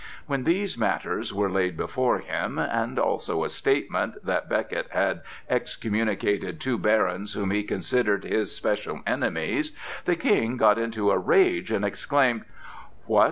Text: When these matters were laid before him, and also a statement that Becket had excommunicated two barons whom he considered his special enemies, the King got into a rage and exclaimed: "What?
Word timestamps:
When 0.25 0.45
these 0.45 0.79
matters 0.79 1.31
were 1.31 1.51
laid 1.51 1.77
before 1.77 2.21
him, 2.21 2.57
and 2.57 2.97
also 2.97 3.43
a 3.43 3.51
statement 3.51 4.15
that 4.25 4.49
Becket 4.49 4.87
had 4.89 5.21
excommunicated 5.47 6.59
two 6.59 6.79
barons 6.79 7.33
whom 7.35 7.51
he 7.51 7.61
considered 7.61 8.23
his 8.23 8.51
special 8.51 9.01
enemies, 9.05 9.73
the 10.05 10.15
King 10.15 10.57
got 10.57 10.79
into 10.79 11.11
a 11.11 11.19
rage 11.19 11.69
and 11.69 11.85
exclaimed: 11.85 12.45
"What? 13.05 13.19